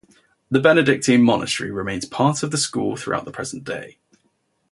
The 0.49 0.59
Benedictine 0.59 1.21
monastery 1.21 1.69
remains 1.69 2.05
part 2.05 2.41
of 2.41 2.49
the 2.49 2.57
school 2.57 2.95
through 2.95 3.21
the 3.23 3.29
present 3.31 3.63
day. 3.63 3.99